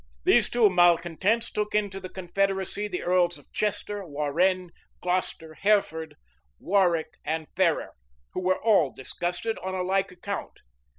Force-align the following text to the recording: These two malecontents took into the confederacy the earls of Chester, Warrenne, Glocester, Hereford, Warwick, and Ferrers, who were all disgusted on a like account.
These 0.23 0.49
two 0.49 0.67
malecontents 0.67 1.51
took 1.51 1.75
into 1.75 1.99
the 1.99 2.09
confederacy 2.09 2.87
the 2.87 3.03
earls 3.03 3.37
of 3.37 3.53
Chester, 3.53 4.03
Warrenne, 4.03 4.71
Glocester, 4.99 5.53
Hereford, 5.53 6.15
Warwick, 6.57 7.17
and 7.23 7.45
Ferrers, 7.55 7.91
who 8.33 8.41
were 8.41 8.59
all 8.59 8.91
disgusted 8.91 9.59
on 9.59 9.75
a 9.75 9.83
like 9.83 10.11
account. 10.11 10.61